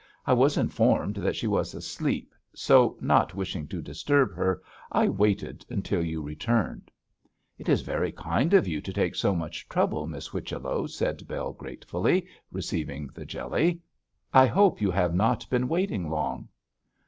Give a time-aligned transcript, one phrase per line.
[0.25, 5.63] I was informed that she was asleep, so, not wishing to disturb her, I waited
[5.69, 6.89] until you returned.'
[7.59, 11.53] 'It is very kind of you to take so much trouble, Miss Whichello,' said Bell,
[11.53, 13.79] gratefully receiving the jelly.
[14.33, 16.49] 'I hope you have not been waiting long.'